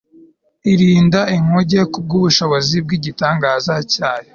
irinda 0.71 1.21
inkuge 1.35 1.79
kubwo 1.91 2.13
ubushobozi 2.19 2.75
bw'igitangaza 2.85 3.73
cyayo 3.93 4.29